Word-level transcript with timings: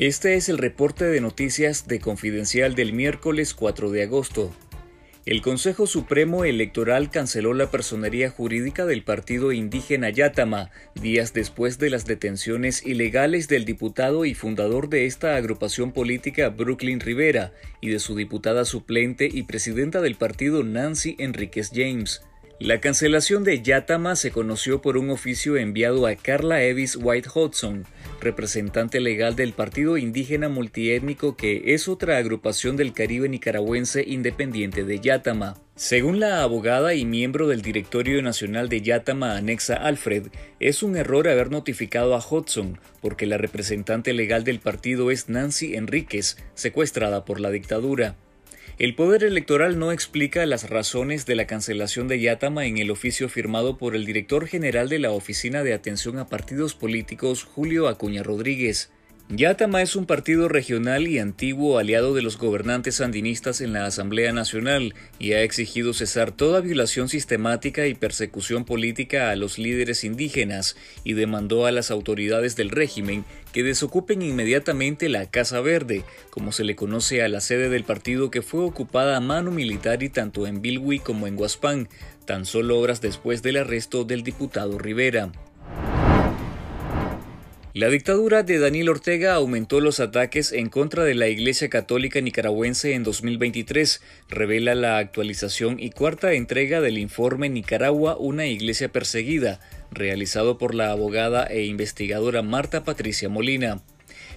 Este 0.00 0.34
es 0.36 0.48
el 0.48 0.56
reporte 0.56 1.04
de 1.04 1.20
noticias 1.20 1.86
de 1.86 2.00
Confidencial 2.00 2.74
del 2.74 2.94
miércoles 2.94 3.52
4 3.52 3.90
de 3.90 4.04
agosto. 4.04 4.50
El 5.26 5.42
Consejo 5.42 5.86
Supremo 5.86 6.46
Electoral 6.46 7.10
canceló 7.10 7.52
la 7.52 7.70
personería 7.70 8.30
jurídica 8.30 8.86
del 8.86 9.04
partido 9.04 9.52
indígena 9.52 10.08
Yatama, 10.08 10.70
días 10.94 11.34
después 11.34 11.78
de 11.78 11.90
las 11.90 12.06
detenciones 12.06 12.86
ilegales 12.86 13.46
del 13.46 13.66
diputado 13.66 14.24
y 14.24 14.32
fundador 14.32 14.88
de 14.88 15.04
esta 15.04 15.36
agrupación 15.36 15.92
política 15.92 16.48
Brooklyn 16.48 17.00
Rivera 17.00 17.52
y 17.82 17.90
de 17.90 17.98
su 17.98 18.16
diputada 18.16 18.64
suplente 18.64 19.28
y 19.30 19.42
presidenta 19.42 20.00
del 20.00 20.14
partido 20.14 20.64
Nancy 20.64 21.14
Enríquez 21.18 21.72
James. 21.74 22.22
La 22.60 22.78
cancelación 22.78 23.42
de 23.42 23.62
Yatama 23.62 24.16
se 24.16 24.32
conoció 24.32 24.82
por 24.82 24.98
un 24.98 25.08
oficio 25.08 25.56
enviado 25.56 26.06
a 26.06 26.14
Carla 26.14 26.62
Evis 26.62 26.94
White 26.94 27.30
Hodgson, 27.32 27.86
representante 28.20 29.00
legal 29.00 29.34
del 29.34 29.54
Partido 29.54 29.96
Indígena 29.96 30.50
Multiétnico 30.50 31.38
que 31.38 31.72
es 31.72 31.88
otra 31.88 32.18
agrupación 32.18 32.76
del 32.76 32.92
Caribe 32.92 33.30
nicaragüense 33.30 34.04
independiente 34.06 34.84
de 34.84 35.00
Yatama. 35.00 35.56
Según 35.74 36.20
la 36.20 36.42
abogada 36.42 36.92
y 36.92 37.06
miembro 37.06 37.48
del 37.48 37.62
Directorio 37.62 38.20
Nacional 38.20 38.68
de 38.68 38.82
Yatama 38.82 39.38
Anexa 39.38 39.76
Alfred, 39.76 40.26
es 40.60 40.82
un 40.82 40.98
error 40.98 41.28
haber 41.28 41.50
notificado 41.50 42.14
a 42.14 42.18
Hodgson, 42.18 42.78
porque 43.00 43.24
la 43.24 43.38
representante 43.38 44.12
legal 44.12 44.44
del 44.44 44.60
partido 44.60 45.10
es 45.10 45.30
Nancy 45.30 45.76
Enríquez, 45.76 46.36
secuestrada 46.52 47.24
por 47.24 47.40
la 47.40 47.50
dictadura. 47.50 48.16
El 48.80 48.94
Poder 48.94 49.24
Electoral 49.24 49.78
no 49.78 49.92
explica 49.92 50.46
las 50.46 50.70
razones 50.70 51.26
de 51.26 51.34
la 51.34 51.46
cancelación 51.46 52.08
de 52.08 52.18
Yatama 52.18 52.64
en 52.64 52.78
el 52.78 52.90
oficio 52.90 53.28
firmado 53.28 53.76
por 53.76 53.94
el 53.94 54.06
director 54.06 54.46
general 54.46 54.88
de 54.88 54.98
la 54.98 55.10
Oficina 55.10 55.62
de 55.62 55.74
Atención 55.74 56.16
a 56.16 56.28
Partidos 56.28 56.74
Políticos, 56.74 57.44
Julio 57.44 57.88
Acuña 57.88 58.22
Rodríguez. 58.22 58.90
Yatama 59.32 59.80
es 59.80 59.94
un 59.94 60.06
partido 60.06 60.48
regional 60.48 61.06
y 61.06 61.20
antiguo 61.20 61.78
aliado 61.78 62.14
de 62.14 62.22
los 62.22 62.36
gobernantes 62.36 62.96
sandinistas 62.96 63.60
en 63.60 63.72
la 63.72 63.86
Asamblea 63.86 64.32
Nacional 64.32 64.92
y 65.20 65.34
ha 65.34 65.42
exigido 65.42 65.92
cesar 65.92 66.32
toda 66.32 66.60
violación 66.60 67.08
sistemática 67.08 67.86
y 67.86 67.94
persecución 67.94 68.64
política 68.64 69.30
a 69.30 69.36
los 69.36 69.56
líderes 69.56 70.02
indígenas 70.02 70.74
y 71.04 71.12
demandó 71.12 71.66
a 71.66 71.70
las 71.70 71.92
autoridades 71.92 72.56
del 72.56 72.70
régimen 72.70 73.24
que 73.52 73.62
desocupen 73.62 74.20
inmediatamente 74.20 75.08
la 75.08 75.26
Casa 75.26 75.60
Verde, 75.60 76.02
como 76.30 76.50
se 76.50 76.64
le 76.64 76.74
conoce 76.74 77.22
a 77.22 77.28
la 77.28 77.40
sede 77.40 77.68
del 77.68 77.84
partido 77.84 78.32
que 78.32 78.42
fue 78.42 78.64
ocupada 78.64 79.16
a 79.16 79.20
mano 79.20 79.52
militar 79.52 80.02
y 80.02 80.08
tanto 80.08 80.48
en 80.48 80.60
Bilwi 80.60 80.98
como 80.98 81.28
en 81.28 81.38
Huaspán, 81.38 81.88
tan 82.24 82.46
solo 82.46 82.80
horas 82.80 83.00
después 83.00 83.42
del 83.42 83.58
arresto 83.58 84.02
del 84.02 84.24
diputado 84.24 84.76
Rivera. 84.76 85.30
La 87.72 87.88
dictadura 87.88 88.42
de 88.42 88.58
Daniel 88.58 88.88
Ortega 88.88 89.34
aumentó 89.34 89.78
los 89.78 90.00
ataques 90.00 90.50
en 90.50 90.68
contra 90.68 91.04
de 91.04 91.14
la 91.14 91.28
Iglesia 91.28 91.70
Católica 91.70 92.20
Nicaragüense 92.20 92.94
en 92.94 93.04
2023, 93.04 94.02
revela 94.28 94.74
la 94.74 94.98
actualización 94.98 95.78
y 95.78 95.90
cuarta 95.90 96.32
entrega 96.32 96.80
del 96.80 96.98
informe 96.98 97.48
Nicaragua, 97.48 98.16
una 98.18 98.48
iglesia 98.48 98.90
perseguida, 98.90 99.60
realizado 99.92 100.58
por 100.58 100.74
la 100.74 100.90
abogada 100.90 101.46
e 101.46 101.62
investigadora 101.62 102.42
Marta 102.42 102.82
Patricia 102.82 103.28
Molina. 103.28 103.80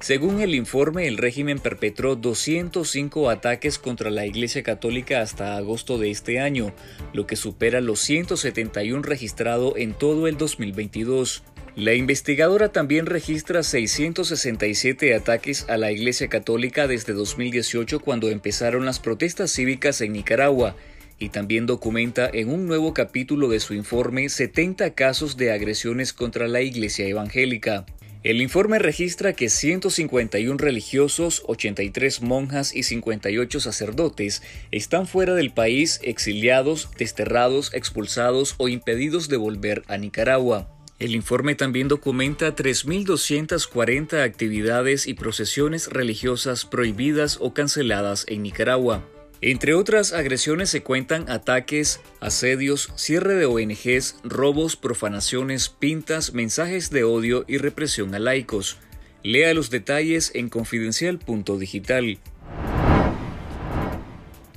Según 0.00 0.40
el 0.40 0.56
informe, 0.56 1.06
el 1.06 1.16
régimen 1.16 1.60
perpetró 1.60 2.16
205 2.16 3.30
ataques 3.30 3.78
contra 3.78 4.10
la 4.10 4.26
Iglesia 4.26 4.62
Católica 4.62 5.20
hasta 5.20 5.56
agosto 5.56 5.98
de 5.98 6.10
este 6.10 6.40
año, 6.40 6.72
lo 7.12 7.26
que 7.26 7.36
supera 7.36 7.80
los 7.82 8.00
171 8.00 9.02
registrados 9.02 9.74
en 9.76 9.92
todo 9.92 10.26
el 10.26 10.38
2022. 10.38 11.44
La 11.80 11.94
investigadora 11.94 12.72
también 12.72 13.06
registra 13.06 13.62
667 13.62 15.14
ataques 15.14 15.64
a 15.66 15.78
la 15.78 15.90
Iglesia 15.90 16.28
Católica 16.28 16.86
desde 16.86 17.14
2018 17.14 18.00
cuando 18.00 18.28
empezaron 18.28 18.84
las 18.84 19.00
protestas 19.00 19.50
cívicas 19.50 20.02
en 20.02 20.12
Nicaragua 20.12 20.76
y 21.18 21.30
también 21.30 21.64
documenta 21.64 22.28
en 22.30 22.50
un 22.50 22.66
nuevo 22.66 22.92
capítulo 22.92 23.48
de 23.48 23.60
su 23.60 23.72
informe 23.72 24.28
70 24.28 24.90
casos 24.90 25.38
de 25.38 25.52
agresiones 25.52 26.12
contra 26.12 26.48
la 26.48 26.60
Iglesia 26.60 27.06
Evangélica. 27.06 27.86
El 28.24 28.42
informe 28.42 28.78
registra 28.78 29.32
que 29.32 29.48
151 29.48 30.58
religiosos, 30.58 31.42
83 31.46 32.20
monjas 32.20 32.76
y 32.76 32.82
58 32.82 33.58
sacerdotes 33.58 34.42
están 34.70 35.06
fuera 35.06 35.32
del 35.32 35.50
país, 35.50 35.98
exiliados, 36.02 36.90
desterrados, 36.98 37.72
expulsados 37.72 38.54
o 38.58 38.68
impedidos 38.68 39.30
de 39.30 39.38
volver 39.38 39.82
a 39.88 39.96
Nicaragua. 39.96 40.76
El 41.00 41.14
informe 41.14 41.54
también 41.54 41.88
documenta 41.88 42.54
3.240 42.54 44.22
actividades 44.22 45.06
y 45.06 45.14
procesiones 45.14 45.88
religiosas 45.88 46.66
prohibidas 46.66 47.38
o 47.40 47.54
canceladas 47.54 48.26
en 48.28 48.42
Nicaragua. 48.42 49.02
Entre 49.40 49.72
otras 49.72 50.12
agresiones 50.12 50.68
se 50.68 50.82
cuentan 50.82 51.30
ataques, 51.30 52.00
asedios, 52.20 52.92
cierre 52.96 53.34
de 53.36 53.46
ONGs, 53.46 54.16
robos, 54.24 54.76
profanaciones, 54.76 55.70
pintas, 55.70 56.34
mensajes 56.34 56.90
de 56.90 57.04
odio 57.04 57.46
y 57.48 57.56
represión 57.56 58.14
a 58.14 58.18
laicos. 58.18 58.76
Lea 59.22 59.54
los 59.54 59.70
detalles 59.70 60.30
en 60.34 60.50
confidencial.digital. 60.50 62.18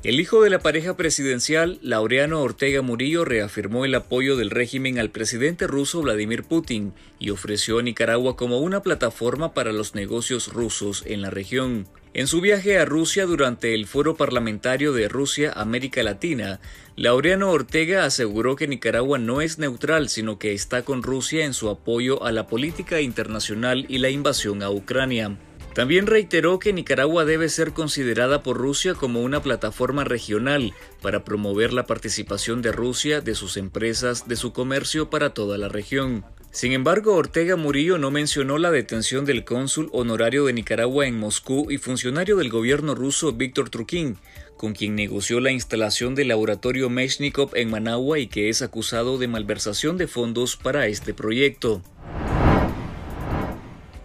El 0.04 0.20
hijo 0.20 0.44
de 0.44 0.50
la 0.50 0.60
pareja 0.60 0.98
presidencial, 0.98 1.80
Laureano 1.82 2.42
Ortega 2.42 2.82
Murillo, 2.82 3.24
reafirmó 3.24 3.86
el 3.86 3.96
apoyo 3.96 4.36
del 4.36 4.50
régimen 4.50 5.00
al 5.00 5.10
presidente 5.10 5.66
ruso 5.66 6.02
Vladimir 6.02 6.44
Putin 6.44 6.94
y 7.20 7.30
ofreció 7.30 7.80
a 7.80 7.84
Nicaragua 7.84 8.36
como 8.36 8.60
una 8.60 8.84
plataforma 8.84 9.54
para 9.54 9.72
los 9.72 9.96
negocios 9.96 10.52
rusos 10.52 11.06
en 11.08 11.22
la 11.22 11.30
región. 11.30 11.88
En 12.14 12.28
su 12.28 12.42
viaje 12.42 12.78
a 12.78 12.84
Rusia 12.84 13.26
durante 13.26 13.74
el 13.74 13.88
Foro 13.88 14.18
Parlamentario 14.18 14.92
de 14.92 15.08
Rusia-América 15.08 16.04
Latina, 16.04 16.60
Laureano 16.98 17.50
Ortega 17.50 18.04
aseguró 18.04 18.58
que 18.58 18.68
Nicaragua 18.68 19.20
no 19.20 19.40
es 19.40 19.58
neutral, 19.58 20.10
sino 20.10 20.38
que 20.38 20.52
está 20.52 20.84
con 20.84 21.02
Rusia 21.02 21.46
en 21.46 21.54
su 21.54 21.70
apoyo 21.70 22.26
a 22.26 22.34
la 22.34 22.48
política 22.48 23.00
internacional 23.00 23.86
y 23.88 24.00
la 24.00 24.10
invasión 24.10 24.64
a 24.64 24.70
Ucrania. 24.70 25.38
También 25.74 26.06
reiteró 26.06 26.60
que 26.60 26.72
Nicaragua 26.72 27.26
debe 27.26 27.50
ser 27.50 27.74
considerada 27.74 28.44
por 28.44 28.58
Rusia 28.58 28.94
como 28.94 29.22
una 29.22 29.42
plataforma 29.42 30.04
regional 30.04 30.74
para 31.02 31.24
promover 31.24 31.74
la 31.74 31.88
participación 31.88 32.62
de 32.62 32.72
Rusia, 32.72 33.22
de 33.22 33.34
sus 33.34 33.58
empresas, 33.58 34.28
de 34.28 34.36
su 34.36 34.54
comercio 34.54 35.10
para 35.10 35.34
toda 35.34 35.58
la 35.58 35.70
región. 35.70 36.24
Sin 36.52 36.72
embargo, 36.74 37.16
Ortega 37.16 37.56
Murillo 37.56 37.98
no 37.98 38.12
mencionó 38.12 38.60
la 38.60 38.70
detención 38.70 39.26
del 39.26 39.44
cónsul 39.44 39.90
honorario 39.92 40.46
de 40.46 40.54
Nicaragua 40.54 41.08
en 41.08 41.18
Moscú 41.18 41.72
y 41.72 41.80
funcionario 41.80 42.36
del 42.36 42.52
gobierno 42.52 42.94
ruso 42.94 43.34
Víctor 43.34 43.72
Trukin, 43.72 44.18
con 44.56 44.74
quien 44.74 44.94
negoció 44.94 45.40
la 45.40 45.52
instalación 45.52 46.14
del 46.14 46.28
laboratorio 46.28 46.92
Meshnikov 46.92 47.56
en 47.56 47.72
Managua 47.72 48.20
y 48.20 48.28
que 48.28 48.50
es 48.50 48.62
acusado 48.62 49.18
de 49.18 49.28
malversación 49.28 49.98
de 49.98 50.06
fondos 50.06 50.56
para 50.56 50.86
este 50.86 51.16
proyecto. 51.16 51.82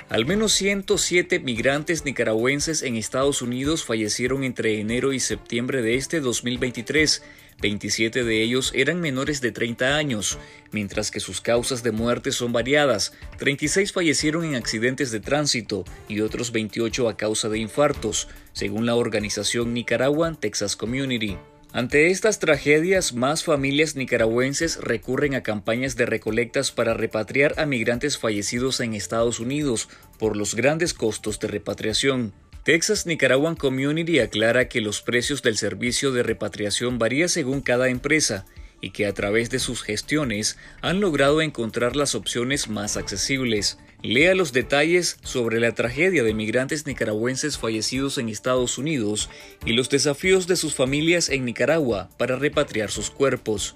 Al 0.08 0.24
menos 0.24 0.54
107 0.54 1.38
migrantes 1.40 2.06
nicaragüenses 2.06 2.82
en 2.82 2.96
Estados 2.96 3.42
Unidos 3.42 3.84
fallecieron 3.84 4.42
entre 4.42 4.80
enero 4.80 5.12
y 5.12 5.20
septiembre 5.20 5.82
de 5.82 5.96
este 5.96 6.20
2023. 6.20 7.22
27 7.60 8.24
de 8.24 8.42
ellos 8.42 8.72
eran 8.74 9.02
menores 9.02 9.42
de 9.42 9.52
30 9.52 9.96
años, 9.96 10.38
mientras 10.72 11.10
que 11.10 11.20
sus 11.20 11.42
causas 11.42 11.82
de 11.82 11.92
muerte 11.92 12.32
son 12.32 12.54
variadas. 12.54 13.12
36 13.36 13.92
fallecieron 13.92 14.46
en 14.46 14.54
accidentes 14.54 15.10
de 15.10 15.20
tránsito 15.20 15.84
y 16.08 16.20
otros 16.20 16.52
28 16.52 17.06
a 17.06 17.18
causa 17.18 17.50
de 17.50 17.58
infartos, 17.58 18.28
según 18.54 18.86
la 18.86 18.94
organización 18.94 19.74
Nicaraguan 19.74 20.40
Texas 20.40 20.74
Community. 20.74 21.36
Ante 21.72 22.10
estas 22.10 22.38
tragedias, 22.38 23.12
más 23.12 23.44
familias 23.44 23.94
nicaragüenses 23.94 24.78
recurren 24.80 25.34
a 25.34 25.42
campañas 25.42 25.96
de 25.96 26.06
recolectas 26.06 26.72
para 26.72 26.94
repatriar 26.94 27.54
a 27.58 27.66
migrantes 27.66 28.16
fallecidos 28.16 28.80
en 28.80 28.94
Estados 28.94 29.38
Unidos 29.38 29.90
por 30.18 30.34
los 30.34 30.54
grandes 30.54 30.94
costos 30.94 31.38
de 31.40 31.48
repatriación. 31.48 32.32
Texas 32.64 33.06
Nicaraguan 33.06 33.54
Community 33.54 34.18
aclara 34.18 34.68
que 34.68 34.80
los 34.80 35.02
precios 35.02 35.42
del 35.42 35.58
servicio 35.58 36.10
de 36.10 36.22
repatriación 36.22 36.98
varía 36.98 37.28
según 37.28 37.60
cada 37.60 37.88
empresa 37.88 38.46
y 38.80 38.90
que 38.90 39.06
a 39.06 39.12
través 39.12 39.50
de 39.50 39.58
sus 39.58 39.82
gestiones 39.82 40.56
han 40.80 41.00
logrado 41.00 41.42
encontrar 41.42 41.96
las 41.96 42.14
opciones 42.14 42.68
más 42.68 42.96
accesibles. 42.96 43.78
Lea 44.00 44.36
los 44.36 44.52
detalles 44.52 45.18
sobre 45.24 45.58
la 45.58 45.72
tragedia 45.72 46.22
de 46.22 46.32
migrantes 46.32 46.86
nicaragüenses 46.86 47.58
fallecidos 47.58 48.16
en 48.18 48.28
Estados 48.28 48.78
Unidos 48.78 49.28
y 49.64 49.72
los 49.72 49.88
desafíos 49.88 50.46
de 50.46 50.54
sus 50.54 50.76
familias 50.76 51.28
en 51.28 51.44
Nicaragua 51.44 52.08
para 52.16 52.36
repatriar 52.36 52.92
sus 52.92 53.10
cuerpos. 53.10 53.74